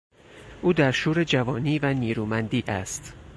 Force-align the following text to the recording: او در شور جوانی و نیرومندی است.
او 0.61 0.73
در 0.73 0.91
شور 0.91 1.23
جوانی 1.23 1.79
و 1.79 1.93
نیرومندی 1.93 2.63
است. 2.67 3.13